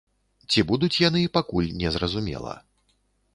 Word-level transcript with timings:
Ці 0.53 0.63
будуць 0.71 1.01
яны, 1.01 1.21
пакуль 1.37 1.69
незразумела. 1.83 2.57